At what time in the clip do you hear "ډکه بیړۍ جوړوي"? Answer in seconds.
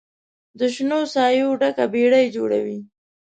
1.61-2.79